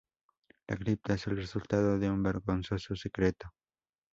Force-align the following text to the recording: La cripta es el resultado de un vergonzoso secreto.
La 0.67 0.75
cripta 0.77 1.13
es 1.13 1.27
el 1.27 1.37
resultado 1.37 1.99
de 1.99 2.09
un 2.09 2.23
vergonzoso 2.23 2.95
secreto. 2.95 3.53